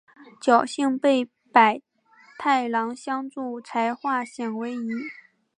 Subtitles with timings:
[0.41, 1.79] 侥幸被百
[2.39, 4.89] 太郎相助才化险为夷。